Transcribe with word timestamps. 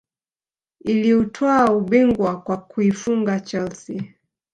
Iliutwaa 0.81 1.67
ubingwa 1.71 2.41
kwa 2.41 2.57
kuifunga 2.57 3.39
chelsea 3.39 4.03